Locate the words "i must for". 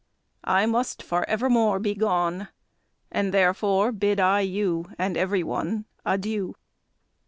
0.49-1.29